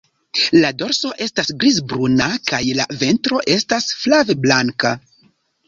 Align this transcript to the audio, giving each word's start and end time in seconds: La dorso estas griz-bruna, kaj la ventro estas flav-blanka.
La 0.61 0.69
dorso 0.77 1.11
estas 1.25 1.51
griz-bruna, 1.65 2.31
kaj 2.53 2.63
la 2.81 2.89
ventro 3.05 3.45
estas 3.59 3.91
flav-blanka. 4.03 4.99